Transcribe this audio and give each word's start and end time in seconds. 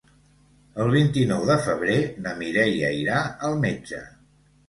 El 0.83 0.87
vint-i-nou 0.95 1.43
de 1.49 1.57
febrer 1.65 1.99
na 2.27 2.33
Mireia 2.41 2.91
irà 3.01 3.19
al 3.51 3.61
metge. 3.67 4.01